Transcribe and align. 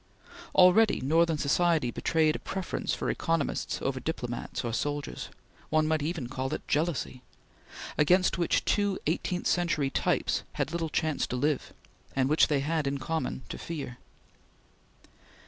Already 0.55 0.99
Northern 0.99 1.37
society 1.37 1.91
betrayed 1.91 2.35
a 2.35 2.39
preference 2.39 2.91
for 2.91 3.11
economists 3.11 3.79
over 3.83 3.99
diplomats 3.99 4.63
or 4.65 4.73
soldiers 4.73 5.29
one 5.69 5.85
might 5.87 6.01
even 6.01 6.27
call 6.27 6.47
it 6.47 6.53
a 6.67 6.67
jealousy 6.67 7.21
against 7.99 8.35
which 8.35 8.65
two 8.65 8.97
eighteenth 9.05 9.45
century 9.45 9.91
types 9.91 10.41
had 10.53 10.71
little 10.71 10.89
chance 10.89 11.27
to 11.27 11.35
live, 11.35 11.71
and 12.15 12.29
which 12.29 12.47
they 12.47 12.61
had 12.61 12.87
in 12.87 12.97
common 12.97 13.43
to 13.49 13.59
fear. 13.59 13.99